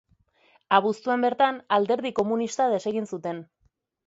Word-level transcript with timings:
Abuztuan 0.77 1.25
bertan 1.25 1.59
Alderdi 1.77 2.13
Komunista 2.21 2.69
desegin 2.73 3.09
zuten. 3.13 3.45